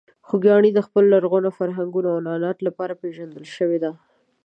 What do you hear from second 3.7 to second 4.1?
ده.